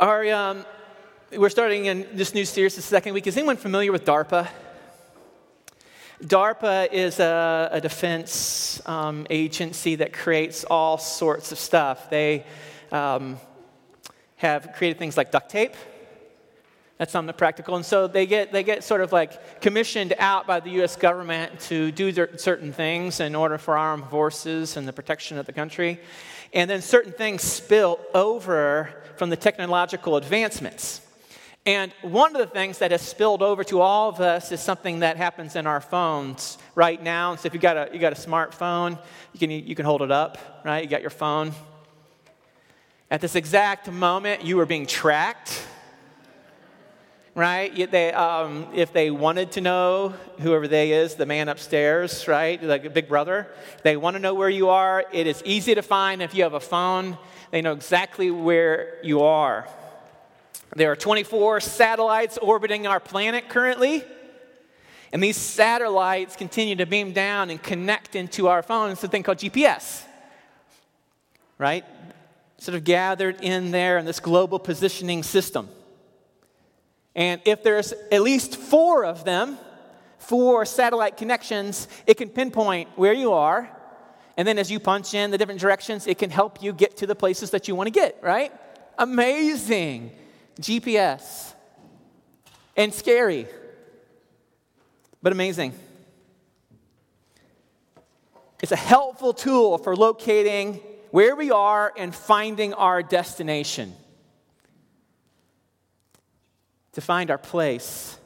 [0.00, 0.64] Our, um,
[1.36, 3.26] we're starting in this new series the second week.
[3.26, 4.48] Is anyone familiar with DARPA?
[6.22, 12.10] DARPA is a, a defense um, agency that creates all sorts of stuff.
[12.10, 12.44] They
[12.92, 13.38] um,
[14.36, 15.74] have created things like duct tape.
[16.98, 17.76] That's something practical.
[17.76, 21.60] And so they get, they get sort of like commissioned out by the US government
[21.60, 26.00] to do certain things in order for armed forces and the protection of the country.
[26.52, 31.02] And then certain things spill over from the technological advancements.
[31.66, 35.00] And one of the things that has spilled over to all of us is something
[35.00, 37.36] that happens in our phones right now.
[37.36, 38.98] So if you got a you got a smartphone,
[39.34, 40.82] you can you can hold it up, right?
[40.82, 41.52] You got your phone.
[43.10, 45.62] At this exact moment, you are being tracked,
[47.38, 47.88] right?
[47.90, 52.84] They, um, if they wanted to know whoever they is, the man upstairs, right, like
[52.84, 53.46] a big brother,
[53.84, 55.04] they want to know where you are.
[55.12, 57.16] It is easy to find if you have a phone.
[57.52, 59.68] They know exactly where you are.
[60.74, 64.02] There are 24 satellites orbiting our planet currently.
[65.12, 69.22] And these satellites continue to beam down and connect into our phones, It's a thing
[69.22, 70.02] called GPS,
[71.56, 71.84] right?
[72.58, 75.68] Sort of gathered in there in this global positioning system.
[77.18, 79.58] And if there's at least four of them,
[80.18, 83.68] four satellite connections, it can pinpoint where you are
[84.38, 87.08] and then as you punch in the different directions, it can help you get to
[87.08, 88.52] the places that you want to get, right?
[88.96, 90.12] Amazing.
[90.60, 91.54] GPS.
[92.76, 93.48] And scary,
[95.20, 95.74] but amazing.
[98.62, 100.74] It's a helpful tool for locating
[101.10, 103.92] where we are and finding our destination.
[106.98, 108.18] To find our place.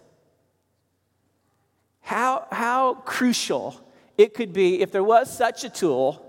[2.01, 3.79] How, how crucial
[4.17, 6.25] it could be if there was such a tool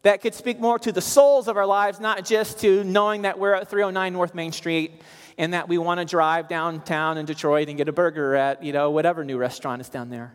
[0.00, 3.38] that could speak more to the souls of our lives, not just to knowing that
[3.38, 5.02] we're at 309 North Main Street
[5.36, 8.72] and that we want to drive downtown in Detroit and get a burger at, you
[8.72, 10.32] know, whatever new restaurant is down there.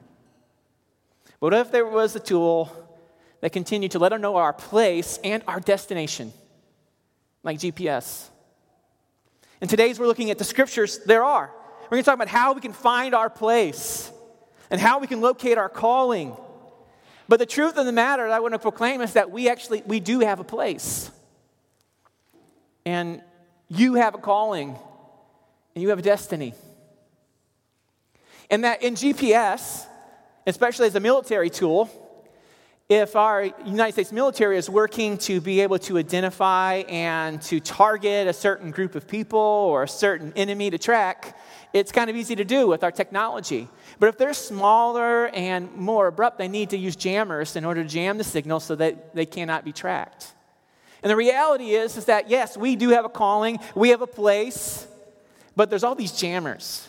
[1.39, 2.71] But what if there was a tool
[3.41, 6.31] that continued to let us know our place and our destination,
[7.41, 8.29] like GPS?
[9.61, 11.51] And today's we're looking at the scriptures, there are.
[11.83, 14.11] We're going to talk about how we can find our place
[14.69, 16.35] and how we can locate our calling
[17.27, 19.81] but the truth of the matter that I want to proclaim is that we actually
[19.85, 21.11] we do have a place.
[22.85, 23.21] And
[23.67, 24.77] you have a calling
[25.73, 26.53] and you have a destiny.
[28.51, 29.87] And that in GPS,
[30.45, 31.89] especially as a military tool,
[32.87, 38.27] if our United States military is working to be able to identify and to target
[38.27, 41.35] a certain group of people or a certain enemy to track,
[41.73, 43.67] it's kind of easy to do with our technology.
[43.97, 47.89] But if they're smaller and more abrupt, they need to use jammers in order to
[47.89, 50.33] jam the signal so that they cannot be tracked.
[51.01, 54.07] And the reality is, is that yes, we do have a calling, we have a
[54.07, 54.85] place,
[55.55, 56.87] but there's all these jammers.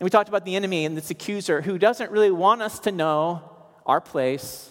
[0.00, 2.90] And we talked about the enemy and this accuser who doesn't really want us to
[2.90, 3.51] know
[3.86, 4.70] our place,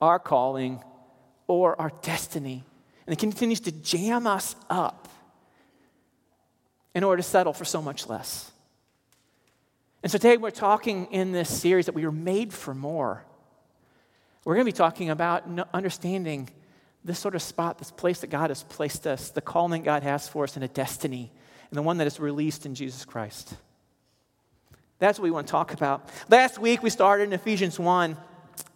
[0.00, 0.82] our calling,
[1.46, 2.64] or our destiny.
[3.06, 5.08] And it continues to jam us up
[6.94, 8.50] in order to settle for so much less.
[10.02, 13.24] And so today we're talking in this series that we were made for more.
[14.44, 15.44] We're going to be talking about
[15.74, 16.48] understanding
[17.04, 20.28] this sort of spot, this place that God has placed us, the calling God has
[20.28, 21.32] for us, and a destiny,
[21.70, 23.54] and the one that is released in Jesus Christ.
[24.98, 26.08] That's what we want to talk about.
[26.28, 28.16] Last week we started in Ephesians 1.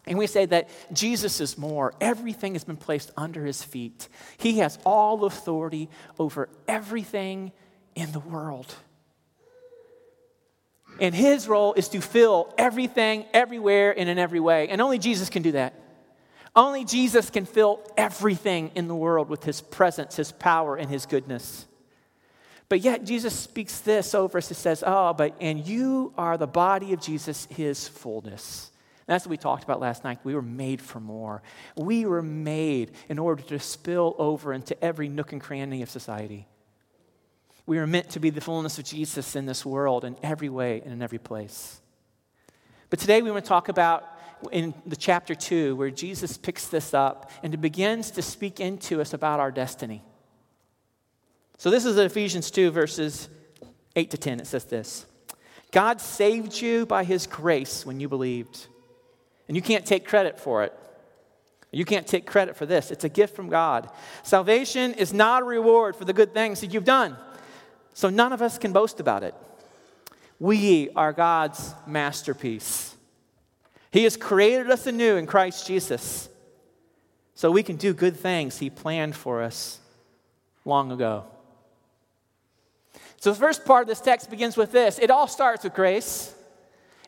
[0.06, 1.94] And we say that Jesus is more.
[2.00, 4.08] Everything has been placed under his feet.
[4.38, 5.88] He has all authority
[6.18, 7.52] over everything
[7.94, 8.74] in the world.
[11.00, 14.68] And his role is to fill everything, everywhere, and in every way.
[14.68, 15.74] And only Jesus can do that.
[16.54, 21.06] Only Jesus can fill everything in the world with his presence, his power, and his
[21.06, 21.66] goodness.
[22.68, 24.48] But yet, Jesus speaks this over us.
[24.48, 28.71] He says, Oh, but, and you are the body of Jesus, his fullness.
[29.06, 30.20] That's what we talked about last night.
[30.24, 31.42] We were made for more.
[31.76, 36.46] We were made in order to spill over into every nook and cranny of society.
[37.66, 40.80] We are meant to be the fullness of Jesus in this world in every way
[40.82, 41.80] and in every place.
[42.90, 44.04] But today we want to talk about
[44.50, 49.14] in the chapter 2 where Jesus picks this up and begins to speak into us
[49.14, 50.02] about our destiny.
[51.58, 53.28] So this is Ephesians 2 verses
[53.94, 55.06] 8 to 10 it says this.
[55.70, 58.66] God saved you by his grace when you believed.
[59.52, 60.72] And you can't take credit for it.
[61.72, 62.90] You can't take credit for this.
[62.90, 63.90] It's a gift from God.
[64.22, 67.18] Salvation is not a reward for the good things that you've done.
[67.92, 69.34] So none of us can boast about it.
[70.38, 72.96] We are God's masterpiece.
[73.90, 76.30] He has created us anew in Christ Jesus
[77.34, 79.80] so we can do good things He planned for us
[80.64, 81.26] long ago.
[83.18, 86.34] So the first part of this text begins with this it all starts with grace.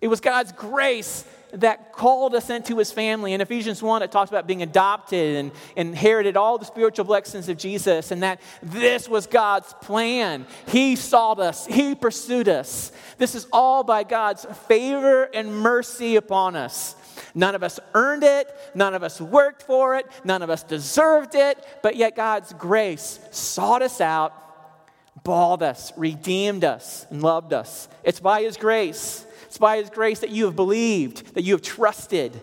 [0.02, 3.32] It was God's grace that called us into his family.
[3.32, 7.56] In Ephesians 1, it talks about being adopted and inherited all the spiritual blessings of
[7.56, 10.46] Jesus, and that this was God's plan.
[10.68, 12.92] He sought us, he pursued us.
[13.18, 16.96] This is all by God's favor and mercy upon us.
[17.34, 21.34] None of us earned it, none of us worked for it, none of us deserved
[21.34, 24.32] it, but yet God's grace sought us out,
[25.22, 27.88] bought us, redeemed us, and loved us.
[28.02, 29.26] It's by His grace.
[29.54, 32.40] It's by His grace that you have believed, that you have trusted.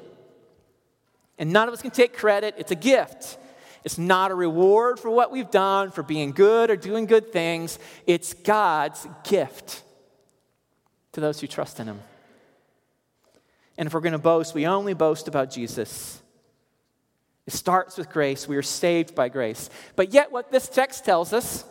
[1.38, 3.38] And none of us can take credit, it's a gift.
[3.84, 7.80] It's not a reward for what we've done, for being good or doing good things.
[8.08, 9.84] It's God's gift
[11.12, 12.00] to those who trust in Him.
[13.78, 16.22] And if we're going to boast, we only boast about Jesus.
[17.46, 18.48] It starts with grace.
[18.48, 19.70] We are saved by grace.
[19.98, 21.66] But yet, what this text tells us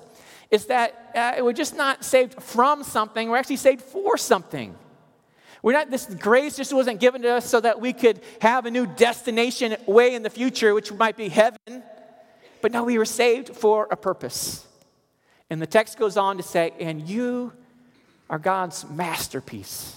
[0.51, 4.77] is that uh, we're just not saved from something, we're actually saved for something.
[5.63, 8.71] We're not, this grace just wasn't given to us so that we could have a
[8.71, 11.83] new destination way in the future, which might be heaven.
[12.63, 14.67] But no, we were saved for a purpose.
[15.51, 17.53] And the text goes on to say, and you
[18.29, 19.97] are God's masterpiece.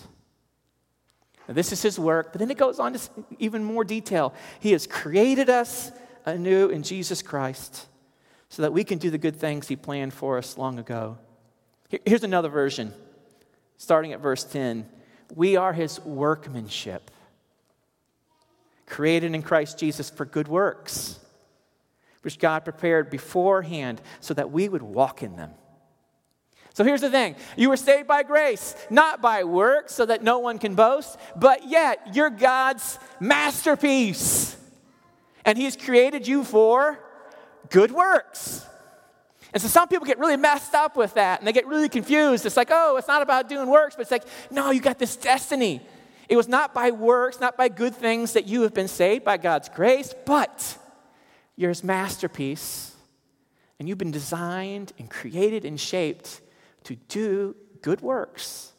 [1.47, 2.99] Now, this is his work, but then it goes on to
[3.37, 4.33] even more detail.
[4.59, 5.91] He has created us
[6.25, 7.87] anew in Jesus Christ
[8.49, 11.17] so that we can do the good things he planned for us long ago.
[12.05, 12.93] Here's another version,
[13.77, 14.87] starting at verse 10.
[15.35, 17.09] We are his workmanship,
[18.85, 21.19] created in Christ Jesus for good works,
[22.21, 25.51] which God prepared beforehand so that we would walk in them.
[26.75, 30.39] So here's the thing you were saved by grace, not by works, so that no
[30.39, 34.55] one can boast, but yet you're God's masterpiece.
[35.45, 36.99] And He's created you for
[37.69, 38.65] good works.
[39.53, 42.45] And so some people get really messed up with that and they get really confused.
[42.45, 45.15] It's like, oh, it's not about doing works, but it's like, no, you got this
[45.15, 45.81] destiny.
[46.27, 49.37] It was not by works, not by good things that you have been saved by
[49.37, 50.77] God's grace, but
[51.55, 52.95] you're His masterpiece.
[53.77, 56.41] And you've been designed and created and shaped
[56.85, 58.71] to do good works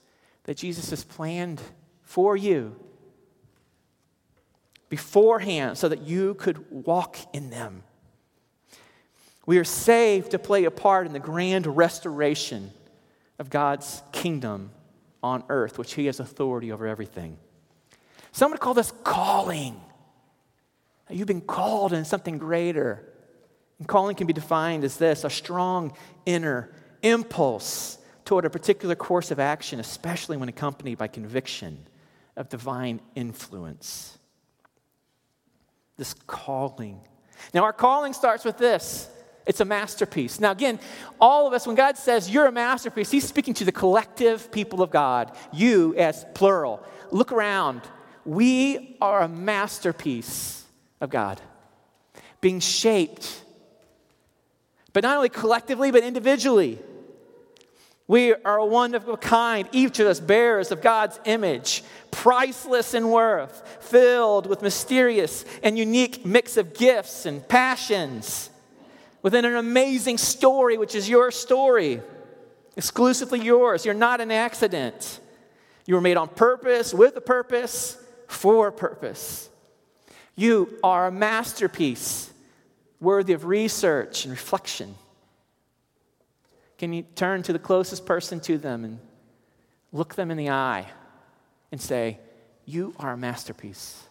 [0.44, 1.61] that Jesus has planned
[2.03, 2.75] for you
[4.88, 7.82] beforehand so that you could walk in them.
[9.46, 12.73] We are saved to play a part in the grand restoration
[13.38, 14.70] of God's kingdom
[15.23, 17.37] on earth, which He has authority over everything.
[18.32, 19.81] Some would call this calling.
[21.11, 23.05] You've been called in something greater.
[23.79, 29.31] And calling can be defined as this a strong inner impulse toward a particular course
[29.31, 31.87] of action, especially when accompanied by conviction
[32.37, 34.19] of divine influence.
[35.97, 37.00] This calling.
[37.52, 39.08] Now, our calling starts with this
[39.46, 40.41] it's a masterpiece.
[40.41, 40.81] Now, again,
[41.20, 44.82] all of us, when God says you're a masterpiece, He's speaking to the collective people
[44.82, 46.82] of God, you as plural.
[47.11, 47.82] Look around.
[48.25, 50.64] We are a masterpiece
[51.00, 51.41] of God,
[52.41, 53.43] being shaped,
[54.94, 56.79] but not only collectively, but individually.
[58.06, 63.11] We are one of a kind, each of us bearers of God's image, priceless in
[63.11, 68.50] worth, filled with mysterious and unique mix of gifts and passions,
[69.25, 72.02] within an amazing story, which is your story,
[72.76, 73.85] exclusively yours.
[73.85, 75.19] You're not an accident.
[75.87, 77.97] You were made on purpose, with a purpose,
[78.28, 79.49] for a purpose.
[80.37, 82.31] You are a masterpiece
[83.00, 84.95] worthy of research and reflection.
[86.76, 88.99] Can you turn to the closest person to them and
[89.90, 90.87] look them in the eye
[91.73, 92.19] and say,
[92.66, 94.02] You are a masterpiece?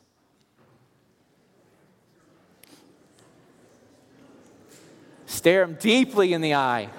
[5.33, 6.89] Stare him deeply in the eye.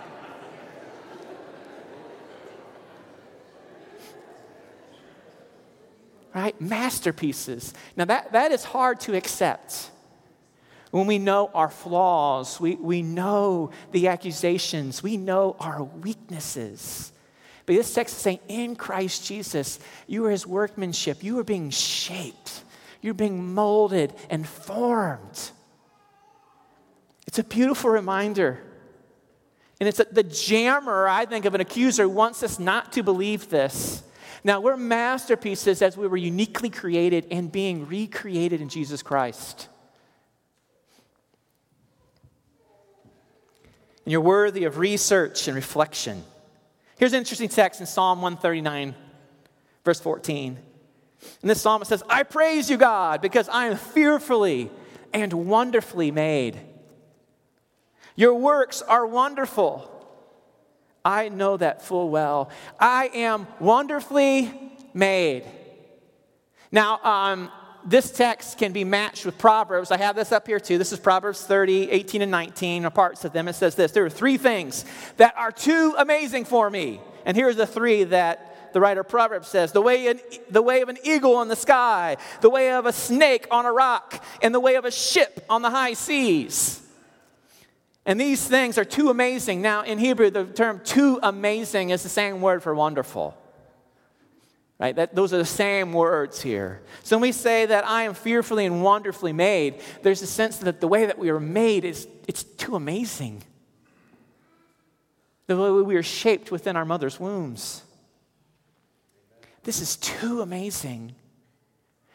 [6.34, 6.60] right?
[6.60, 7.72] Masterpieces.
[7.96, 9.88] Now, that, that is hard to accept.
[10.90, 17.12] When we know our flaws, we, we know the accusations, we know our weaknesses.
[17.66, 21.22] But this text is saying, in Christ Jesus, you are his workmanship.
[21.22, 22.64] You are being shaped,
[23.00, 25.52] you're being molded and formed.
[27.34, 28.60] It's a beautiful reminder.
[29.80, 34.04] And it's the jammer, I think, of an accuser wants us not to believe this.
[34.44, 39.66] Now, we're masterpieces as we were uniquely created and being recreated in Jesus Christ.
[44.04, 46.22] and you're worthy of research and reflection.
[46.98, 48.94] Here's an interesting text in Psalm 139,
[49.84, 50.56] verse 14.
[51.42, 54.70] In this psalm, it says, I praise you, God, because I am fearfully
[55.12, 56.60] and wonderfully made.
[58.16, 59.90] Your works are wonderful.
[61.04, 62.50] I know that full well.
[62.78, 64.52] I am wonderfully
[64.94, 65.44] made.
[66.72, 67.50] Now, um,
[67.84, 69.90] this text can be matched with Proverbs.
[69.90, 70.78] I have this up here too.
[70.78, 73.48] This is Proverbs 30, 18, and 19, or parts of them.
[73.48, 74.84] It says this There are three things
[75.18, 77.00] that are too amazing for me.
[77.26, 80.80] And here's the three that the writer of Proverbs says the way, an, the way
[80.80, 84.54] of an eagle in the sky, the way of a snake on a rock, and
[84.54, 86.83] the way of a ship on the high seas.
[88.06, 89.62] And these things are too amazing.
[89.62, 93.36] Now, in Hebrew, the term too amazing is the same word for wonderful.
[94.78, 94.94] Right?
[94.96, 96.82] That, those are the same words here.
[97.02, 100.80] So when we say that I am fearfully and wonderfully made, there's a sense that
[100.80, 103.42] the way that we are made is it's too amazing.
[105.46, 107.82] The way we are shaped within our mother's wombs.
[109.62, 111.14] This is too amazing.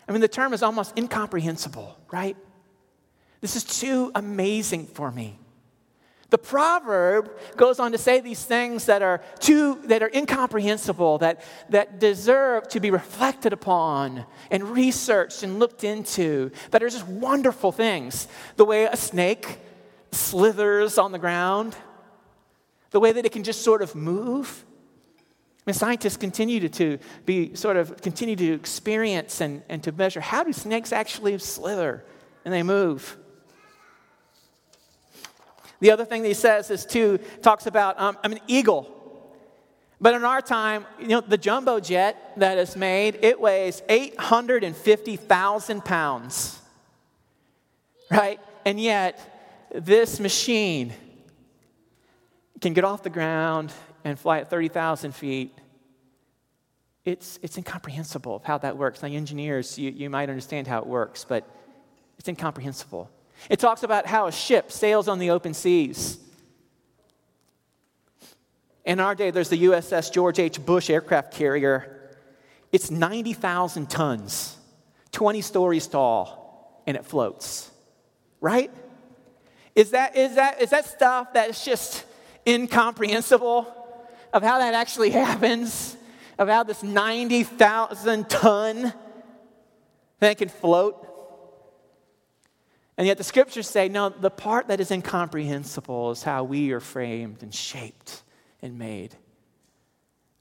[0.08, 2.36] I mean, the term is almost incomprehensible, right?
[3.42, 5.40] This is too amazing for me.
[6.30, 11.44] The proverb goes on to say these things that are too that are incomprehensible, that,
[11.70, 17.72] that deserve to be reflected upon and researched and looked into, that are just wonderful
[17.72, 18.28] things.
[18.58, 19.60] The way a snake
[20.12, 21.76] slithers on the ground,
[22.92, 24.66] the way that it can just sort of move.
[25.66, 29.92] I mean, scientists continue to, to be sort of continue to experience and, and to
[29.92, 32.06] measure how do snakes actually slither
[32.46, 33.18] and they move.
[35.80, 38.96] The other thing that he says is too, talks about, um, I'm an eagle.
[40.02, 45.84] But in our time, you know, the jumbo jet that is made, it weighs 850,000
[45.84, 46.62] pounds.
[48.10, 48.40] Right?
[48.66, 50.94] And yet, this machine
[52.62, 53.72] can get off the ground
[54.04, 55.58] and fly at 30,000 feet.
[57.06, 59.02] It's, it's incomprehensible of how that works.
[59.02, 61.48] Now, engineers, you, you might understand how it works, but
[62.18, 63.10] it's incomprehensible.
[63.50, 66.18] It talks about how a ship sails on the open seas.
[68.86, 70.66] In our day, there's the USS George H.
[70.66, 72.18] Bush aircraft carrier.
[72.72, 74.58] It's 90,000 tons,
[75.12, 77.70] 20 stories tall, and it floats.
[78.42, 78.72] Right?
[79.76, 82.04] Is that, is that, is that stuff that's just
[82.48, 83.74] incomprehensible
[84.34, 85.96] of how that actually happens?
[86.38, 88.94] Of how this 90,000 ton
[90.20, 91.09] thing can float?
[93.00, 96.82] And yet the scriptures say, no, the part that is incomprehensible is how we are
[96.82, 98.24] framed and shaped
[98.62, 99.16] and made.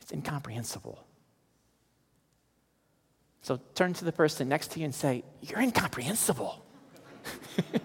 [0.01, 0.99] It's incomprehensible.
[3.43, 6.65] So turn to the person next to you and say, You're incomprehensible.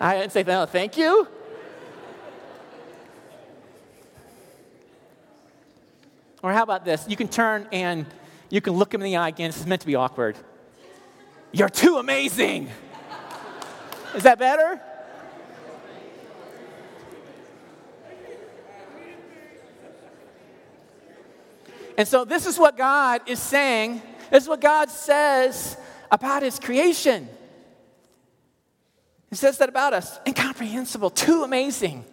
[0.00, 1.28] I didn't say, No, oh, thank you.
[6.42, 7.06] Or how about this?
[7.08, 8.06] You can turn and
[8.50, 9.50] you can look him in the eye again.
[9.50, 10.36] This is meant to be awkward.
[11.52, 12.68] You're too amazing.
[14.14, 14.80] Is that better?
[21.96, 24.00] And so, this is what God is saying.
[24.30, 25.76] This is what God says
[26.12, 27.28] about His creation.
[29.30, 32.04] He says that about us incomprehensible, too amazing.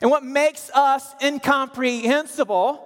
[0.00, 2.85] And what makes us incomprehensible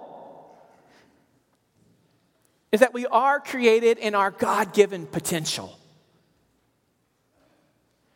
[2.71, 5.77] is that we are created in our God given potential.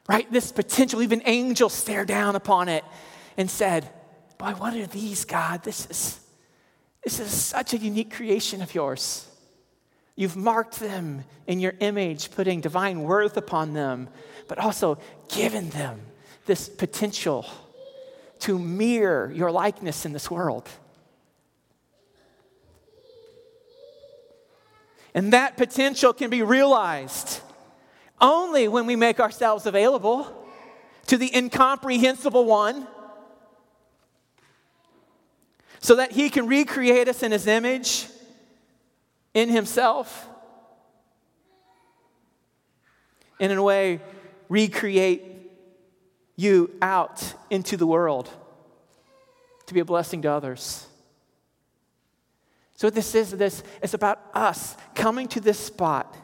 [0.07, 0.31] Right?
[0.31, 2.83] This potential, even angels stare down upon it
[3.37, 3.89] and said,
[4.37, 5.63] Boy, what are these, God?
[5.63, 6.19] This is,
[7.03, 9.27] this is such a unique creation of yours.
[10.15, 14.09] You've marked them in your image, putting divine worth upon them,
[14.47, 14.97] but also
[15.29, 16.01] given them
[16.45, 17.45] this potential
[18.39, 20.69] to mirror your likeness in this world.
[25.15, 27.39] And that potential can be realized
[28.19, 30.27] only when we make ourselves available
[31.07, 32.85] to the incomprehensible one
[35.79, 38.07] so that he can recreate us in his image,
[39.33, 40.27] in himself,
[43.39, 44.01] and in a way,
[44.49, 45.23] recreate
[46.35, 48.29] you out into the world
[49.67, 50.87] to be a blessing to others.
[52.75, 56.15] So, this is, this is about us coming to this spot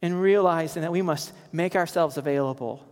[0.00, 2.86] and realizing that we must make ourselves available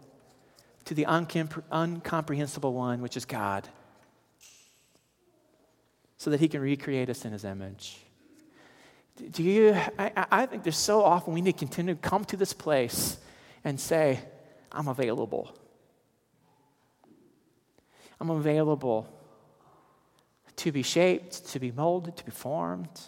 [0.87, 3.69] to the uncomprehensible one, which is God,
[6.17, 7.99] so that He can recreate us in His image.
[9.31, 12.37] Do you, I, I think there's so often we need to continue to come to
[12.37, 13.17] this place
[13.63, 14.19] and say,
[14.73, 15.57] I'm available.
[18.21, 19.09] I'm available
[20.57, 23.01] to be shaped, to be molded, to be formed.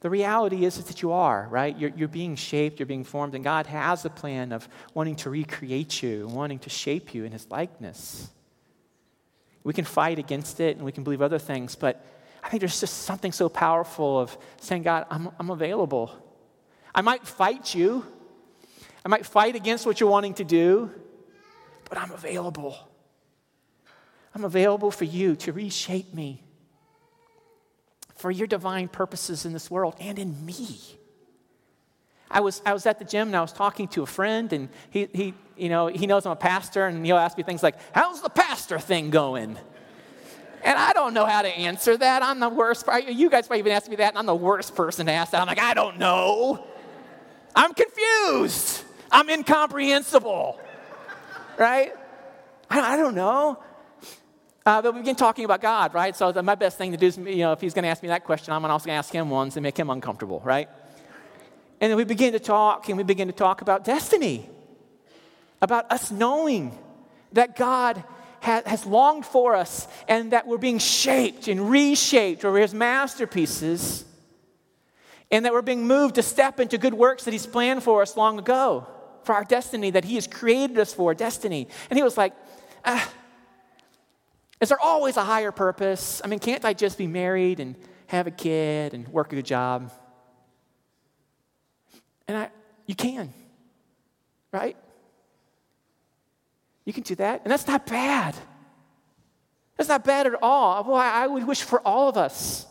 [0.00, 1.76] the reality is, that you are, right?
[1.76, 5.30] You're, you're being shaped, you're being formed, and God has a plan of wanting to
[5.30, 8.28] recreate you, wanting to shape you in His likeness.
[9.64, 12.04] We can fight against it and we can believe other things, but
[12.44, 16.12] I think there's just something so powerful of saying, God, I'm, I'm available.
[16.94, 18.06] I might fight you,
[19.04, 20.90] I might fight against what you're wanting to do,
[21.88, 22.76] but I'm available.
[24.36, 26.44] I'm available for you to reshape me
[28.16, 30.78] for your divine purposes in this world and in me.
[32.30, 34.68] I was, I was at the gym and I was talking to a friend, and
[34.90, 37.76] he, he, you know, he knows I'm a pastor, and he'll ask me things like,
[37.94, 39.56] How's the pastor thing going?
[40.62, 42.22] And I don't know how to answer that.
[42.22, 42.86] I'm the worst.
[43.08, 45.40] You guys probably even asked me that, and I'm the worst person to ask that.
[45.40, 46.62] I'm like, I don't know.
[47.54, 48.84] I'm confused.
[49.10, 50.60] I'm incomprehensible.
[51.56, 51.94] Right?
[52.68, 53.60] I don't know.
[54.66, 56.16] Uh, but we begin talking about God, right?
[56.16, 58.02] So the, my best thing to do is, you know, if he's going to ask
[58.02, 60.68] me that question, I'm also going to ask him ones and make him uncomfortable, right?
[61.80, 64.50] And then we begin to talk, and we begin to talk about destiny,
[65.62, 66.76] about us knowing
[67.32, 68.02] that God
[68.42, 74.04] ha- has longed for us and that we're being shaped and reshaped, or his masterpieces,
[75.30, 78.16] and that we're being moved to step into good works that he's planned for us
[78.16, 78.84] long ago,
[79.22, 81.68] for our destiny that he has created us for, destiny.
[81.88, 82.32] And he was like,
[82.84, 83.12] ah,
[84.60, 86.22] is there always a higher purpose?
[86.24, 89.46] I mean, can't I just be married and have a kid and work a good
[89.46, 89.92] job?
[92.26, 92.50] And I,
[92.86, 93.32] you can,
[94.52, 94.76] right?
[96.84, 98.34] You can do that, and that's not bad.
[99.76, 100.84] That's not bad at all.
[100.84, 102.66] Well, I would wish for all of us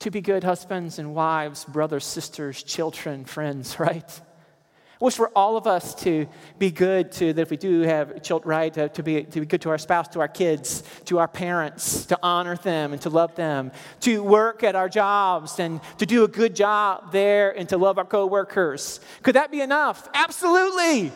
[0.00, 4.20] to be good husbands and wives, brothers, sisters, children, friends, right?
[5.04, 6.26] Wish for all of us to
[6.58, 9.44] be good to that if we do have children, right, to, to, be, to be
[9.44, 13.10] good to our spouse, to our kids, to our parents, to honor them and to
[13.10, 13.70] love them,
[14.00, 17.98] to work at our jobs and to do a good job there and to love
[17.98, 18.98] our coworkers.
[19.22, 20.08] Could that be enough?
[20.14, 21.12] Absolutely.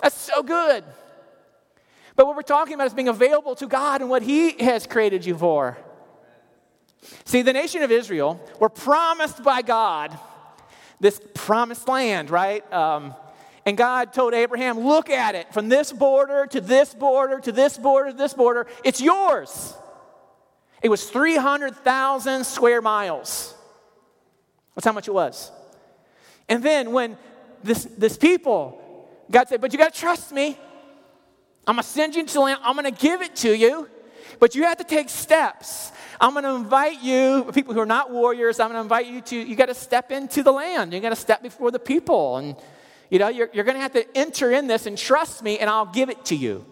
[0.00, 0.84] That's so good.
[2.14, 5.24] But what we're talking about is being available to God and what He has created
[5.24, 5.78] you for.
[7.24, 10.14] See, the nation of Israel were promised by God
[11.04, 12.72] this promised land, right?
[12.72, 13.14] Um,
[13.66, 17.76] and God told Abraham, Look at it from this border to this border to this
[17.76, 18.66] border to this border.
[18.84, 19.74] It's yours.
[20.82, 23.54] It was 300,000 square miles.
[24.74, 25.52] That's how much it was.
[26.48, 27.18] And then when
[27.62, 30.58] this, this people, God said, But you got to trust me.
[31.66, 32.60] I'm going to send you the land.
[32.62, 33.90] I'm going to give it to you.
[34.38, 35.92] But you have to take steps.
[36.20, 39.20] I'm going to invite you, people who are not warriors, I'm going to invite you
[39.20, 40.92] to, you got to step into the land.
[40.92, 42.36] You got to step before the people.
[42.36, 42.56] And,
[43.10, 45.68] you know, you're, you're going to have to enter in this and trust me, and
[45.68, 46.64] I'll give it to you.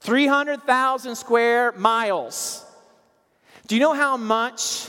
[0.00, 2.64] 300,000 square miles.
[3.66, 4.88] Do you know how much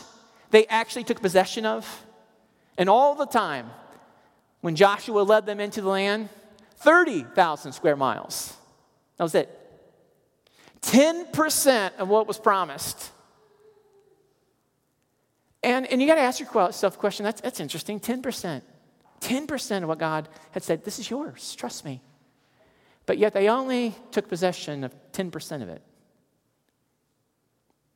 [0.49, 2.05] they actually took possession of?
[2.77, 3.69] And all the time,
[4.61, 6.29] when Joshua led them into the land,
[6.77, 8.55] 30,000 square miles.
[9.17, 9.49] That was it.
[10.81, 13.11] 10% of what was promised.
[15.63, 18.61] And, and you got to ask yourself a question that's, that's interesting 10%.
[19.21, 22.01] 10% of what God had said, this is yours, trust me.
[23.05, 25.81] But yet they only took possession of 10% of it.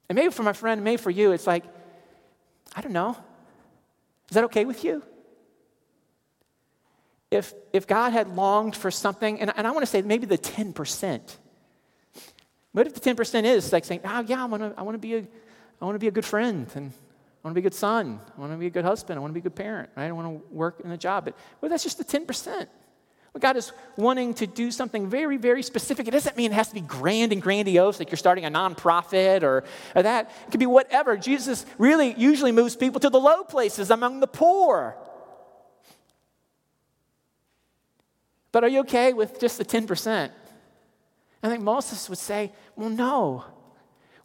[0.10, 1.66] And maybe for my friend, maybe for you, it's like,
[2.76, 3.18] I don't know.
[4.30, 5.04] Is that okay with you?
[7.30, 10.38] If, if God had longed for something, and, and I want to say maybe the
[10.38, 11.36] 10%.
[12.72, 15.16] What if the 10% is like saying, oh, yeah, I want to I wanna be,
[15.16, 15.28] a,
[15.82, 16.94] I wanna be a good friend, and
[17.48, 18.20] I want to be a good son.
[18.36, 19.18] I want to be a good husband.
[19.18, 20.08] I want to be a good parent, right?
[20.08, 21.24] I want to work in a job.
[21.24, 22.68] But well, that's just the 10%.
[23.32, 26.10] But God is wanting to do something very, very specific.
[26.10, 29.44] It doesn't mean it has to be grand and grandiose, like you're starting a nonprofit
[29.44, 29.64] or,
[29.96, 30.30] or that.
[30.46, 31.16] It could be whatever.
[31.16, 34.98] Jesus really usually moves people to the low places among the poor.
[38.52, 40.32] But are you okay with just the 10%?
[41.44, 43.46] I think us would say, well, no.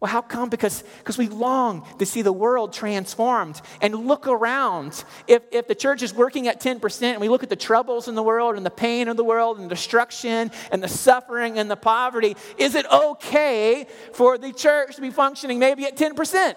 [0.03, 0.49] Well, how come?
[0.49, 5.05] Because, because we long to see the world transformed and look around.
[5.29, 8.17] If, if the church is working at 10% and we look at the troubles in
[8.17, 11.71] the world and the pain of the world and the destruction and the suffering and
[11.71, 16.57] the poverty, is it okay for the church to be functioning maybe at 10%?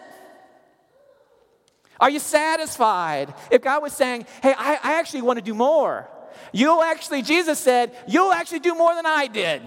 [2.00, 3.32] Are you satisfied?
[3.52, 6.10] If God was saying, hey, I, I actually want to do more,
[6.52, 9.62] you'll actually, Jesus said, you'll actually do more than I did.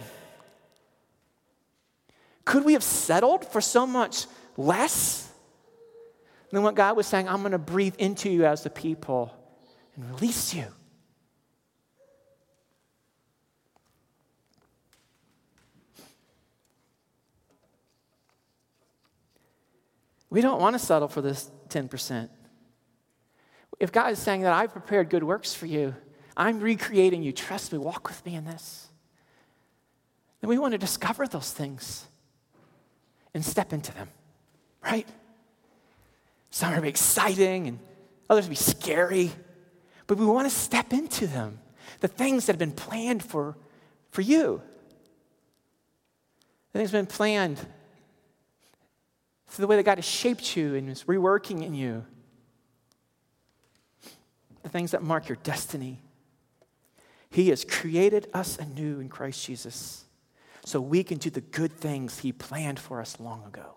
[2.49, 4.25] Could we have settled for so much
[4.57, 5.31] less
[6.51, 7.29] than what God was saying?
[7.29, 9.31] I'm going to breathe into you as the people
[9.95, 10.65] and release you.
[20.31, 22.31] We don't want to settle for this 10%.
[23.79, 25.95] If God is saying that I've prepared good works for you,
[26.35, 28.89] I'm recreating you, trust me, walk with me in this,
[30.41, 32.07] then we want to discover those things
[33.39, 34.09] and step into them,
[34.83, 35.07] right?
[36.51, 37.79] Some are exciting and
[38.29, 39.31] others be scary,
[40.09, 41.61] but we want to step into them,
[42.01, 43.57] the things that have been planned for,
[44.11, 44.61] for you.
[46.73, 47.59] The things have been planned
[49.47, 52.05] through the way that God has shaped you and is reworking in you.
[54.65, 56.03] The things that mark your destiny.
[57.31, 60.07] He has created us anew in Christ Jesus
[60.69, 63.77] so we can do the good things He planned for us long ago.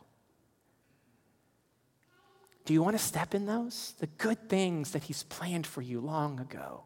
[2.65, 3.93] Do you want to step in those?
[3.99, 6.83] The good things that He's planned for you long ago.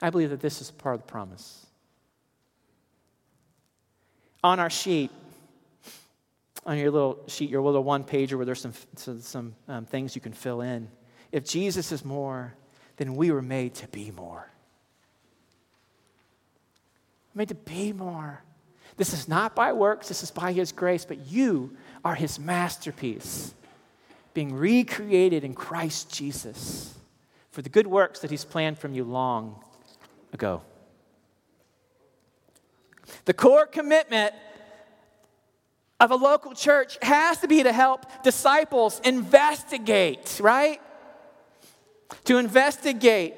[0.00, 1.66] I believe that this is part of the promise.
[4.44, 5.10] On our sheet,
[6.64, 10.20] on your little sheet, your little one pager where there's some, some um, things you
[10.20, 10.88] can fill in.
[11.32, 12.54] If Jesus is more,
[12.98, 14.48] then we were made to be more.
[17.34, 18.42] Made to be more.
[18.96, 23.54] This is not by works, this is by His grace, but you are His masterpiece,
[24.34, 26.94] being recreated in Christ Jesus
[27.50, 29.62] for the good works that He's planned from you long
[30.32, 30.62] ago.
[33.24, 34.34] The core commitment
[36.00, 40.80] of a local church has to be to help disciples investigate, right?
[42.24, 43.34] To investigate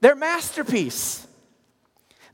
[0.00, 1.26] their masterpiece,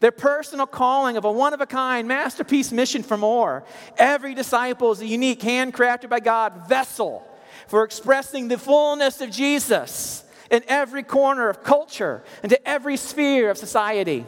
[0.00, 3.64] their personal calling of a one of a kind masterpiece mission for more.
[3.96, 7.26] Every disciple is a unique, handcrafted by God vessel
[7.66, 13.50] for expressing the fullness of Jesus in every corner of culture and to every sphere
[13.50, 14.26] of society.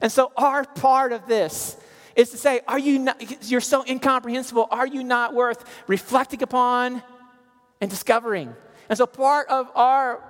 [0.00, 1.76] And so, our part of this
[2.14, 7.02] is to say, Are you not, you're so incomprehensible, are you not worth reflecting upon
[7.80, 8.54] and discovering?
[8.88, 10.22] And so, part of our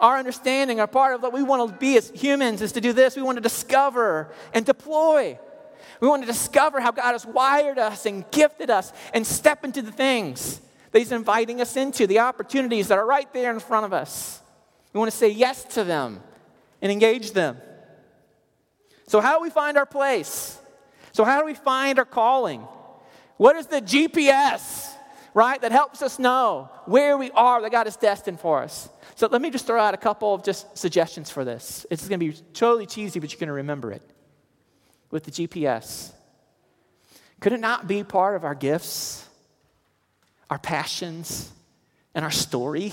[0.00, 2.92] our understanding, our part of what we want to be as humans is to do
[2.92, 3.16] this.
[3.16, 5.38] We want to discover and deploy.
[6.00, 9.82] We want to discover how God has wired us and gifted us and step into
[9.82, 13.86] the things that He's inviting us into, the opportunities that are right there in front
[13.86, 14.40] of us.
[14.92, 16.20] We want to say yes to them
[16.80, 17.56] and engage them.
[19.06, 20.58] So, how do we find our place?
[21.12, 22.60] So, how do we find our calling?
[23.36, 24.90] What is the GPS,
[25.34, 28.88] right, that helps us know where we are that God is destined for us?
[29.14, 31.86] So, let me just throw out a couple of just suggestions for this.
[31.90, 34.02] It's going to be totally cheesy, but you're going to remember it
[35.10, 36.12] with the GPS.
[37.40, 39.28] Could it not be part of our gifts,
[40.48, 41.52] our passions,
[42.14, 42.92] and our story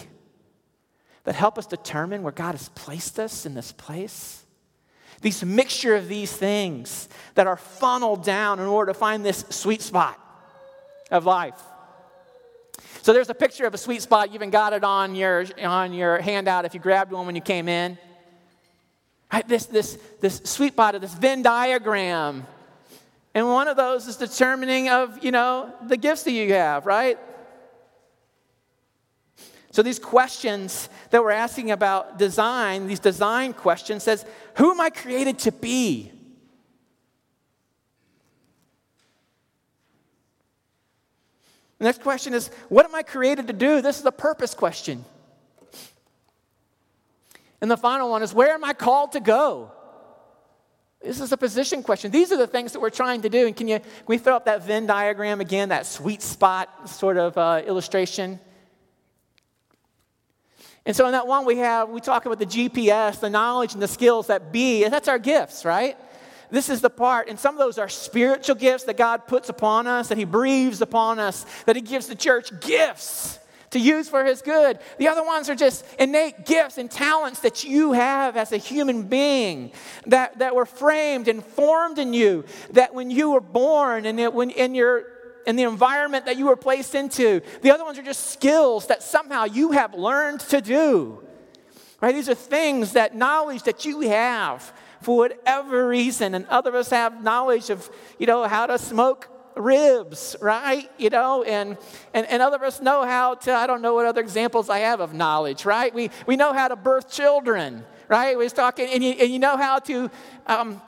[1.23, 4.43] that help us determine where God has placed us in this place?
[5.21, 9.81] These mixture of these things that are funneled down in order to find this sweet
[9.81, 10.17] spot
[11.11, 11.61] of life.
[13.01, 14.29] So there's a picture of a sweet spot.
[14.29, 17.41] You even got it on your, on your handout if you grabbed one when you
[17.41, 17.97] came in.
[19.31, 22.45] Right, this, this, this sweet spot of this Venn diagram.
[23.33, 27.17] And one of those is determining of, you know, the gifts that you have, right?
[29.71, 34.89] So these questions that we're asking about design, these design questions, says, who am I
[34.89, 36.11] created to be?
[41.79, 43.81] The next question is, what am I created to do?
[43.81, 45.05] This is a purpose question.
[47.61, 49.71] And the final one is, where am I called to go?
[51.01, 52.11] This is a position question.
[52.11, 53.47] These are the things that we're trying to do.
[53.47, 57.15] And can, you, can we throw up that Venn diagram again, that sweet spot sort
[57.17, 58.39] of uh, illustration?
[60.85, 63.81] And so in that one we have, we talk about the GPS, the knowledge and
[63.81, 65.97] the skills that be, and that's our gifts, right?
[66.51, 69.85] This is the part, and some of those are spiritual gifts that God puts upon
[69.87, 73.39] us, that He breathes upon us, that He gives the church gifts
[73.71, 74.79] to use for His good.
[74.97, 79.03] The other ones are just innate gifts and talents that you have as a human
[79.03, 79.71] being
[80.07, 84.33] that, that were framed and formed in you, that when you were born and it,
[84.33, 85.05] when in your
[85.47, 87.41] and the environment that you were placed into.
[87.61, 91.23] The other ones are just skills that somehow you have learned to do.
[92.01, 92.13] Right?
[92.13, 96.35] These are things that knowledge that you have for whatever reason.
[96.35, 100.89] And other of us have knowledge of, you know, how to smoke ribs, right?
[100.97, 101.77] You know, and,
[102.13, 104.79] and, and other of us know how to, I don't know what other examples I
[104.79, 105.93] have of knowledge, right?
[105.93, 108.37] We, we know how to birth children, right?
[108.37, 110.09] We was talking, and you, and you know how to
[110.47, 110.81] um,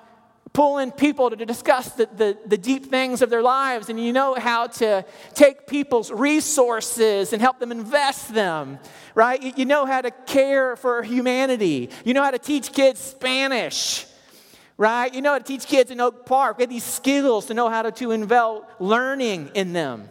[0.53, 4.11] pull in people to discuss the, the, the, deep things of their lives, and you
[4.11, 8.77] know how to take people's resources and help them invest them,
[9.15, 9.57] right?
[9.57, 11.89] You, know how to care for humanity.
[12.03, 14.05] You know how to teach kids Spanish,
[14.77, 15.13] right?
[15.13, 16.57] You know how to teach kids in Oak Park.
[16.57, 20.09] We have these skills to know how to, to involve learning in them.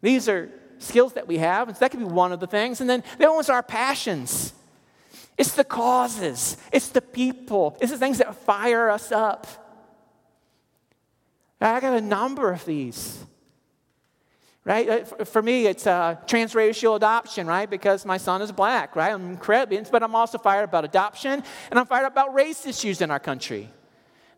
[0.00, 2.80] These are skills that we have, and so that could be one of the things.
[2.80, 4.52] And then the other ones our passions.
[5.38, 9.46] It's the causes, it's the people, it's the things that fire us up.
[11.60, 13.24] I got a number of these.
[14.64, 14.88] Right?
[14.88, 17.70] Uh, for me, it's uh, transracial adoption, right?
[17.70, 19.12] Because my son is black, right?
[19.12, 23.10] I'm incredibly, but I'm also fired about adoption, and I'm fired about race issues in
[23.10, 23.70] our country.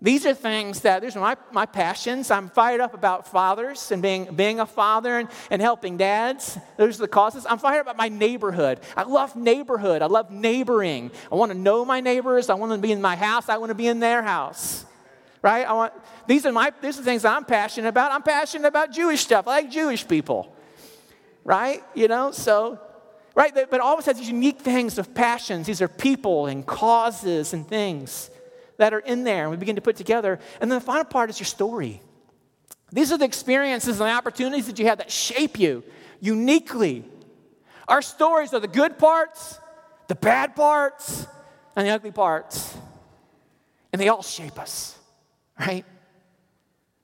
[0.02, 2.30] These are things that, these are my, my passions.
[2.30, 6.56] I'm fired up about fathers and being, being a father and, and helping dads.
[6.78, 7.44] Those are the causes.
[7.46, 8.80] I'm fired up about my neighborhood.
[8.96, 10.00] I love neighborhood.
[10.00, 11.10] I love neighboring.
[11.30, 12.48] I want to know my neighbors.
[12.48, 13.50] I want to be in my house.
[13.50, 14.86] I want to be in their house.
[15.42, 15.66] Right?
[15.66, 15.92] I want,
[16.26, 18.12] these, are my, these are things I'm passionate about.
[18.12, 19.46] I'm passionate about Jewish stuff.
[19.46, 20.56] I like Jewish people.
[21.44, 21.84] Right?
[21.94, 22.80] You know, so
[23.34, 23.54] right?
[23.54, 25.66] But us has these unique things of passions.
[25.66, 28.30] These are people and causes and things
[28.80, 30.38] that are in there, and we begin to put together.
[30.60, 32.02] And then the final part is your story.
[32.90, 35.84] These are the experiences and the opportunities that you have that shape you
[36.18, 37.04] uniquely.
[37.86, 39.58] Our stories are the good parts,
[40.08, 41.26] the bad parts,
[41.76, 42.74] and the ugly parts.
[43.92, 44.98] And they all shape us,
[45.58, 45.84] right?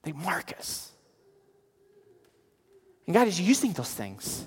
[0.02, 0.90] They mark us.
[3.06, 4.46] And God is using those things.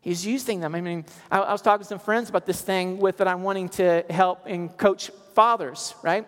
[0.00, 0.74] He's using them.
[0.74, 3.42] I mean, I, I was talking to some friends about this thing with that I'm
[3.42, 6.26] wanting to help and coach fathers, right?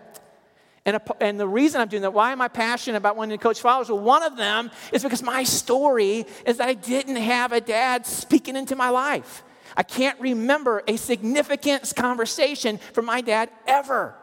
[0.87, 3.43] And, a, and the reason I'm doing that, why am I passionate about wanting to
[3.43, 3.89] coach fathers?
[3.89, 8.07] Well, one of them is because my story is that I didn't have a dad
[8.07, 9.45] speaking into my life.
[9.77, 14.15] I can't remember a significant conversation from my dad ever.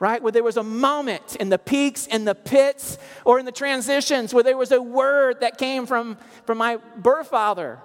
[0.00, 0.20] Right?
[0.20, 4.34] Where there was a moment in the peaks, in the pits, or in the transitions
[4.34, 7.78] where there was a word that came from, from my birth father.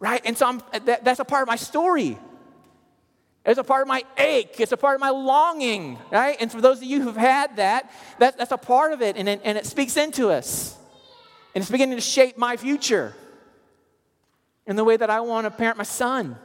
[0.00, 0.20] Right?
[0.24, 2.18] And so I'm, that, that's a part of my story.
[3.44, 4.56] It's a part of my ache.
[4.58, 6.36] It's a part of my longing, right?
[6.38, 9.28] And for those of you who've had that, that that's a part of it, and
[9.28, 10.76] it, and it speaks into us.
[11.54, 13.14] And it's beginning to shape my future
[14.66, 16.36] in the way that I want to parent my son.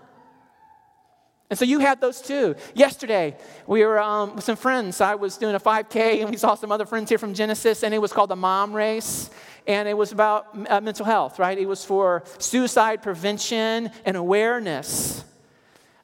[1.49, 2.55] And so you had those too.
[2.73, 3.35] Yesterday,
[3.67, 5.01] we were um, with some friends.
[5.01, 7.93] I was doing a 5K, and we saw some other friends here from Genesis, and
[7.93, 9.29] it was called the Mom Race.
[9.65, 11.57] And it was about uh, mental health, right?
[11.57, 15.23] It was for suicide prevention and awareness.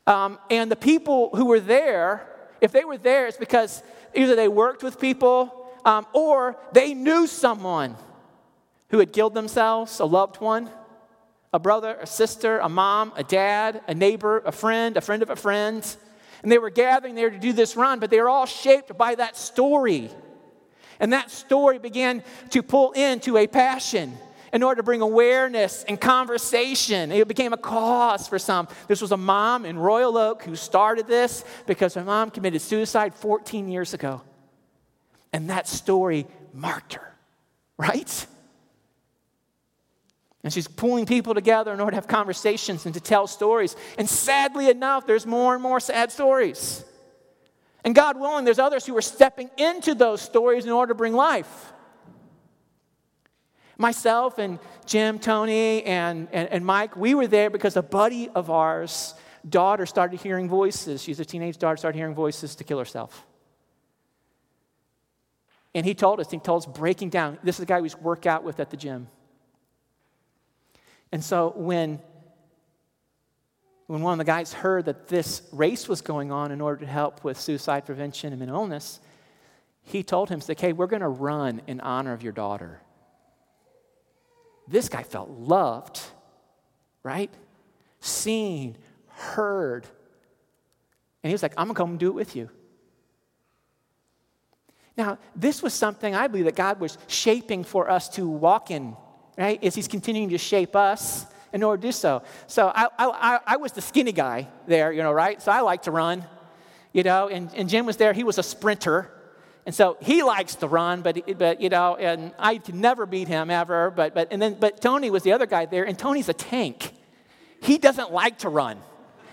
[0.08, 2.28] Um, and the people who were there,
[2.62, 3.84] if they were there, it's because
[4.15, 7.95] either they worked with people um, or they knew someone
[8.89, 10.69] who had killed themselves, a loved one,
[11.54, 15.30] a brother, a sister, a mom, a dad, a neighbor, a friend, a friend of
[15.30, 15.95] a friend.
[16.41, 19.15] And they were gathering there to do this run, but they were all shaped by
[19.15, 20.10] that story.
[20.99, 24.17] And that story began to pull into a passion
[24.51, 27.12] in order to bring awareness and conversation.
[27.12, 28.67] It became a cause for some.
[28.88, 33.13] This was a mom in Royal Oak who started this because her mom committed suicide
[33.15, 34.21] 14 years ago.
[35.31, 37.15] And that story marked her,
[37.77, 38.27] right?
[40.43, 43.75] And she's pulling people together in order to have conversations and to tell stories.
[43.97, 46.83] And sadly enough, there's more and more sad stories.
[47.89, 51.15] And God willing, there's others who are stepping into those stories in order to bring
[51.15, 51.73] life.
[53.80, 58.52] Myself and Jim, Tony, and, and, and Mike, we were there because a buddy of
[58.52, 59.15] ours'
[59.49, 61.02] daughter started hearing voices.
[61.02, 63.25] She's a teenage daughter, started hearing voices to kill herself.
[65.73, 67.39] And he told us, he told us breaking down.
[67.41, 69.08] This is the guy we work out with at the gym.
[71.12, 72.02] And so when,
[73.89, 76.86] when one of the guys heard that this race was going on in order to
[76.86, 78.99] help with suicide prevention and mental illness,
[79.82, 82.84] he told him, said, hey, we're going to run in honor of your daughter.
[84.67, 85.99] This guy felt loved,
[87.02, 87.34] right?
[87.99, 89.88] Seen, heard.
[91.23, 92.52] And he was like, I'm going to come do it with you.
[94.95, 98.95] Now, this was something I believe that God was shaping for us to walk in,
[99.36, 99.63] right?
[99.63, 102.21] As He's continuing to shape us in order to do so.
[102.47, 105.41] So I, I, I was the skinny guy there, you know, right?
[105.41, 106.25] So I like to run,
[106.93, 108.13] you know, and, and Jim was there.
[108.13, 109.12] He was a sprinter.
[109.65, 113.27] And so he likes to run, but, but you know, and I could never beat
[113.27, 113.91] him ever.
[113.91, 116.93] But, but, and then, but Tony was the other guy there, and Tony's a tank.
[117.62, 118.79] He doesn't like to run,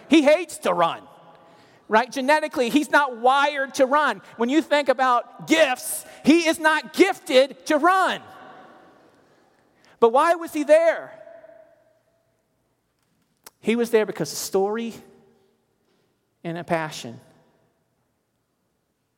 [0.08, 1.02] he hates to run.
[1.88, 2.10] Right?
[2.10, 4.20] Genetically, he's not wired to run.
[4.38, 8.20] When you think about gifts, he is not gifted to run.
[10.00, 11.15] But why was he there?
[13.66, 14.94] He was there because of story
[16.44, 17.18] and a passion.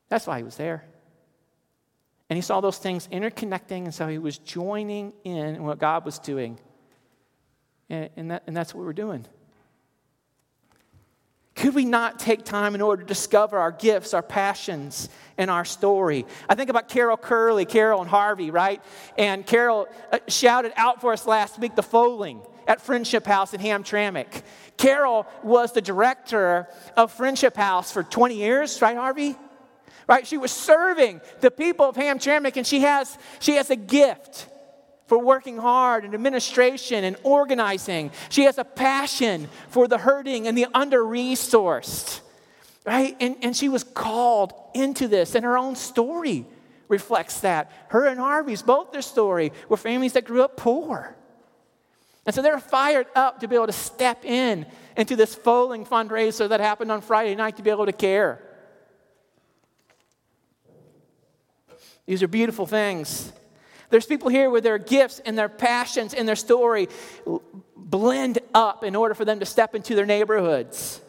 [0.08, 0.86] That's why he was there.
[2.30, 6.18] And he saw those things interconnecting, and so he was joining in what God was
[6.18, 6.58] doing.
[7.90, 9.26] And, and, that, and that's what we're doing.
[11.54, 15.66] Could we not take time in order to discover our gifts, our passions, and our
[15.66, 16.24] story?
[16.48, 18.82] I think about Carol Curley, Carol and Harvey, right?
[19.18, 23.60] And Carol uh, shouted out for us last week the foaling at Friendship House in
[23.60, 24.42] Hamtramck.
[24.76, 29.34] Carol was the director of Friendship House for 20 years, right, Harvey?
[30.06, 30.26] Right?
[30.26, 34.46] She was serving the people of Hamtramck, and she has, she has a gift
[35.06, 38.10] for working hard in administration and organizing.
[38.28, 42.20] She has a passion for the hurting and the under resourced,
[42.84, 43.16] right?
[43.18, 46.46] And, and she was called into this, and her own story
[46.88, 47.72] reflects that.
[47.88, 51.16] Her and Harvey's, both their story, were families that grew up poor.
[52.28, 54.66] And so they're fired up to be able to step in
[54.98, 58.42] into this foaling fundraiser that happened on Friday night to be able to care.
[62.04, 63.32] These are beautiful things.
[63.88, 66.90] There's people here with their gifts and their passions and their story
[67.74, 71.00] blend up in order for them to step into their neighborhoods.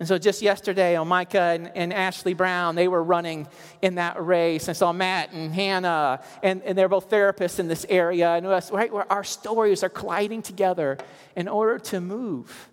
[0.00, 3.46] And so just yesterday, Micah and, and, Ashley Brown, they were running
[3.82, 4.66] in that race.
[4.66, 8.30] And saw Matt and Hannah, and, and they're both therapists in this area.
[8.30, 10.96] And us, right, where our stories are colliding together
[11.36, 12.70] in order to move.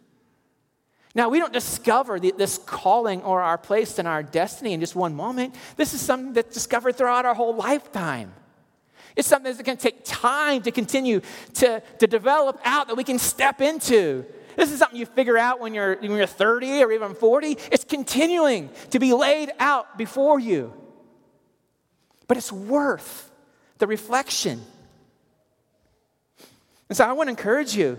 [1.15, 4.95] Now, we don't discover the, this calling or our place and our destiny in just
[4.95, 5.53] one moment.
[5.75, 8.31] This is something that's discovered throughout our whole lifetime.
[9.17, 11.21] It's something that's going to take time to continue
[11.55, 14.25] to, to develop out that we can step into.
[14.57, 17.57] This is something you figure out when you're, when you're 30 or even 40.
[17.71, 20.73] It's continuing to be laid out before you.
[22.27, 23.31] But it's worth
[23.77, 24.61] the reflection.
[26.89, 27.97] And so I want to encourage you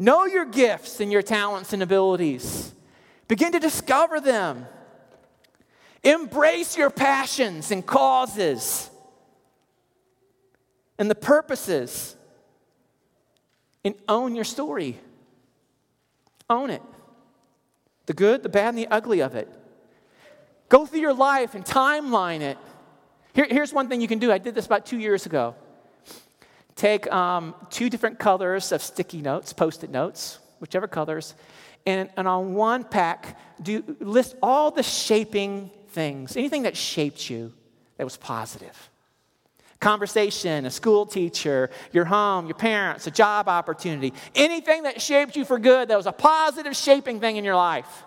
[0.00, 2.72] Know your gifts and your talents and abilities.
[3.28, 4.64] Begin to discover them.
[6.02, 8.88] Embrace your passions and causes
[10.98, 12.16] and the purposes.
[13.84, 14.98] And own your story.
[16.50, 16.82] Own it.
[18.06, 19.48] The good, the bad, and the ugly of it.
[20.68, 22.58] Go through your life and timeline it.
[23.32, 24.32] Here, here's one thing you can do.
[24.32, 25.54] I did this about two years ago.
[26.74, 31.34] Take um, two different colors of sticky notes, post it notes, whichever colors,
[31.86, 37.52] and, and on one pack, do, list all the shaping things, anything that shaped you
[37.96, 38.89] that was positive.
[39.80, 45.44] Conversation, a school teacher, your home, your parents, a job opportunity, anything that shaped you
[45.44, 48.04] for good that was a positive shaping thing in your life.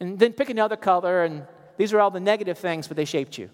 [0.00, 1.46] And then pick another color, and
[1.78, 3.48] these are all the negative things, but they shaped you.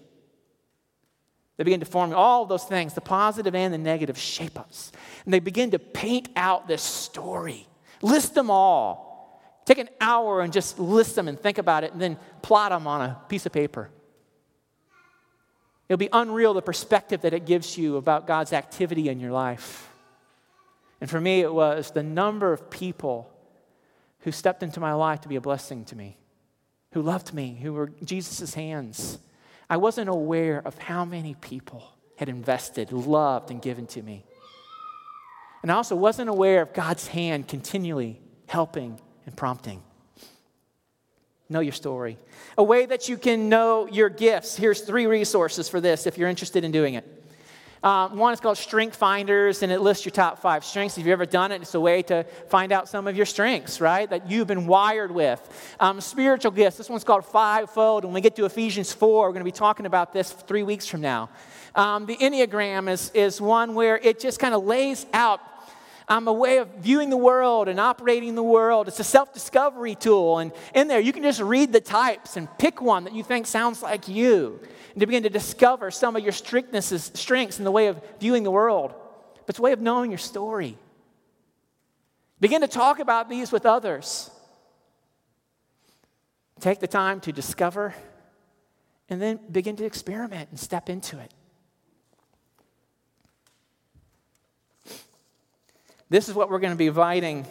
[1.57, 4.91] They begin to form all those things, the positive and the negative, shape us.
[5.25, 7.67] And they begin to paint out this story.
[8.01, 9.39] List them all.
[9.65, 12.87] Take an hour and just list them and think about it and then plot them
[12.87, 13.89] on a piece of paper.
[15.91, 19.89] It'll be unreal the perspective that it gives you about God's activity in your life.
[21.01, 23.29] And for me, it was the number of people
[24.21, 26.15] who stepped into my life to be a blessing to me,
[26.93, 29.19] who loved me, who were Jesus' hands
[29.69, 31.83] I wasn't aware of how many people
[32.15, 34.23] had invested, loved, and given to me.
[35.61, 39.83] And I also wasn't aware of God's hand continually helping and prompting.
[41.51, 42.17] Know your story.
[42.57, 44.55] A way that you can know your gifts.
[44.55, 47.05] Here's three resources for this if you're interested in doing it.
[47.83, 50.97] Um, one is called Strength Finders, and it lists your top five strengths.
[50.97, 53.81] If you've ever done it, it's a way to find out some of your strengths,
[53.81, 55.41] right, that you've been wired with.
[55.77, 58.03] Um, spiritual gifts, this one's called Fivefold.
[58.03, 60.63] And when we get to Ephesians 4, we're going to be talking about this three
[60.63, 61.29] weeks from now.
[61.75, 65.41] Um, the Enneagram is, is one where it just kind of lays out
[66.11, 68.89] um, a way of viewing the world and operating the world.
[68.89, 70.39] It's a self discovery tool.
[70.39, 73.47] And in there, you can just read the types and pick one that you think
[73.47, 74.59] sounds like you
[74.91, 78.43] and to begin to discover some of your strengths, strengths in the way of viewing
[78.43, 78.93] the world.
[79.45, 80.77] But it's a way of knowing your story.
[82.41, 84.29] Begin to talk about these with others.
[86.59, 87.95] Take the time to discover
[89.07, 91.33] and then begin to experiment and step into it.
[96.11, 97.45] This is what we're going to be inviting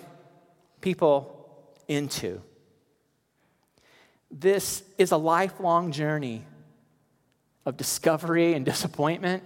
[0.82, 1.48] people
[1.88, 2.42] into.
[4.30, 6.44] This is a lifelong journey
[7.64, 9.44] of discovery and disappointment.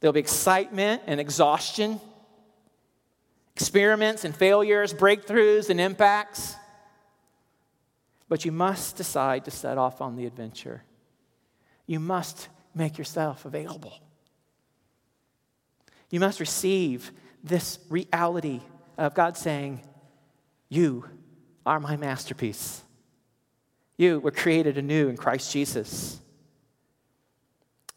[0.00, 2.00] There'll be excitement and exhaustion,
[3.54, 6.56] experiments and failures, breakthroughs and impacts.
[8.28, 10.82] But you must decide to set off on the adventure.
[11.86, 14.00] You must make yourself available.
[16.12, 17.10] You must receive
[17.42, 18.60] this reality
[18.98, 19.80] of God saying,
[20.68, 21.06] You
[21.64, 22.82] are my masterpiece.
[23.96, 26.20] You were created anew in Christ Jesus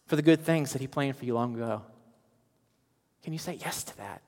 [0.08, 1.82] for the good things that He planned for you long ago.
[3.22, 4.22] Can you say yes to that?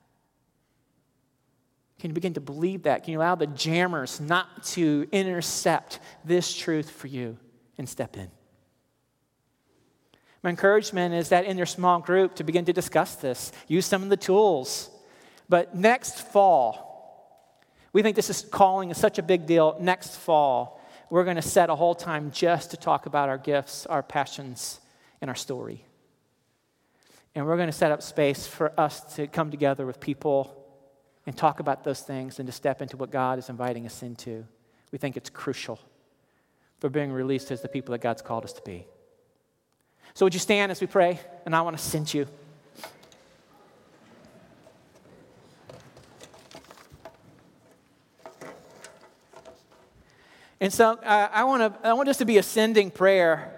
[1.98, 3.04] Can you begin to believe that?
[3.04, 7.38] Can you allow the jammers not to intercept this truth for you
[7.78, 8.30] and step in?
[10.42, 14.02] My encouragement is that in your small group to begin to discuss this, use some
[14.02, 14.90] of the tools.
[15.48, 16.88] But next fall,
[17.92, 19.76] we think this is calling is such a big deal.
[19.80, 20.80] Next fall,
[21.10, 24.80] we're going to set a whole time just to talk about our gifts, our passions,
[25.20, 25.84] and our story.
[27.34, 30.54] And we're going to set up space for us to come together with people
[31.26, 34.46] and talk about those things and to step into what God is inviting us into.
[34.92, 35.78] We think it's crucial
[36.78, 38.86] for being released as the people that God's called us to be.
[40.18, 41.20] So, would you stand as we pray?
[41.46, 42.26] And I want to send you.
[50.60, 53.56] And so uh, I, want to, I want this to be ascending prayer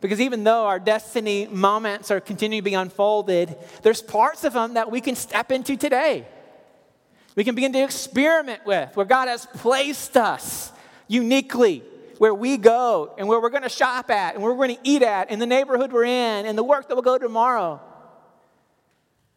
[0.00, 4.72] because even though our destiny moments are continuing to be unfolded, there's parts of them
[4.72, 6.26] that we can step into today.
[7.34, 10.72] We can begin to experiment with where God has placed us
[11.06, 11.82] uniquely
[12.22, 14.88] where we go and where we're going to shop at and where we're going to
[14.88, 17.80] eat at, in the neighborhood we're in, and the work that we'll go tomorrow.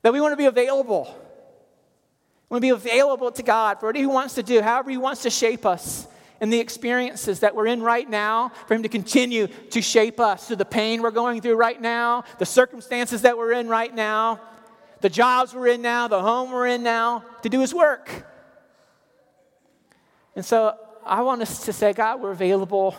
[0.04, 1.06] That we want to be available.
[2.48, 4.98] We want to be available to God for what He wants to do, however He
[4.98, 6.08] wants to shape us
[6.40, 10.46] in the experiences that we're in right now, for Him to continue to shape us
[10.46, 14.40] through the pain we're going through right now, the circumstances that we're in right now,
[15.02, 18.28] the jobs we're in now, the home we're in now, to do His work.
[20.36, 22.96] And so I want us to say, God, we're available.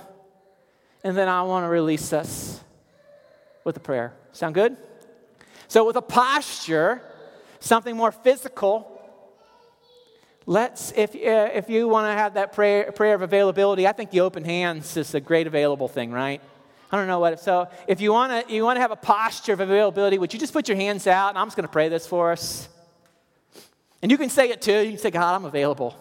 [1.02, 2.61] And then I want to release us
[3.64, 4.12] with a prayer.
[4.32, 4.76] Sound good?
[5.68, 7.02] So, with a posture,
[7.59, 9.00] something more physical,
[10.46, 14.12] let's, if, uh, if you want to have that prayer, prayer of availability, I think
[14.12, 16.40] the open hands is a great available thing, right?
[16.92, 17.40] I don't know what.
[17.40, 20.38] So, if you want to, you want to have a posture of availability, would you
[20.38, 21.30] just put your hands out?
[21.30, 22.68] And I'm just going to pray this for us.
[24.00, 24.78] And you can say it too.
[24.78, 25.96] You can say, God, I'm available.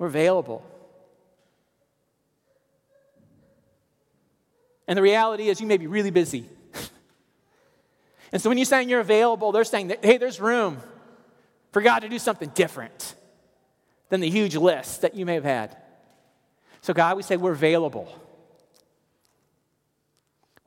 [0.00, 0.64] We're available.
[4.88, 6.48] And the reality is, you may be really busy.
[8.32, 10.78] and so when you're saying you're available, they're saying that, hey, there's room
[11.72, 13.14] for God to do something different
[14.08, 15.76] than the huge list that you may have had.
[16.80, 18.10] So, God, we say we're available.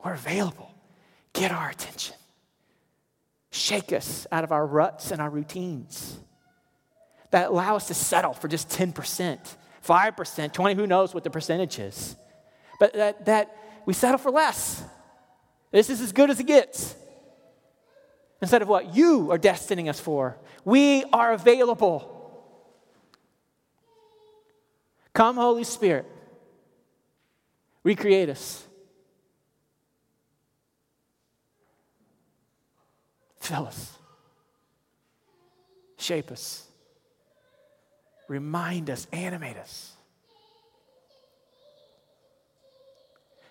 [0.06, 0.72] We're available.
[1.34, 2.16] Get our attention.
[3.50, 6.20] Shake us out of our ruts and our routines
[7.34, 11.80] that allow us to settle for just 10%, 5%, 20, who knows what the percentage
[11.80, 12.16] is.
[12.80, 13.58] But that, that
[13.88, 14.84] we settle for less.
[15.72, 16.96] This is as good as it gets.
[18.40, 22.08] Instead of what you are destining us for, we are available.
[25.12, 26.06] Come, Holy Spirit,
[27.84, 28.64] recreate us.
[33.40, 33.98] Fill us.
[35.98, 36.68] Shape us
[38.34, 39.94] remind us, animate us.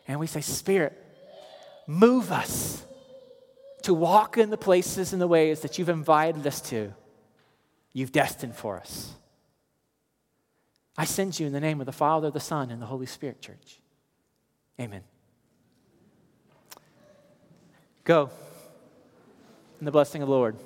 [0.09, 0.93] And we say, Spirit,
[1.87, 2.85] move us
[3.83, 6.93] to walk in the places and the ways that you've invited us to,
[7.93, 9.13] you've destined for us.
[10.99, 13.41] I send you in the name of the Father, the Son, and the Holy Spirit,
[13.41, 13.81] church.
[14.81, 15.03] Amen.
[18.05, 18.31] Go
[19.79, 20.57] in the blessing of the Lord.